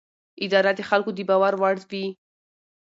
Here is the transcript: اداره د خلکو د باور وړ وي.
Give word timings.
اداره 0.45 0.71
د 0.75 0.79
خلکو 0.89 1.11
د 1.17 1.19
باور 1.29 1.53
وړ 1.61 1.75
وي. 1.91 2.05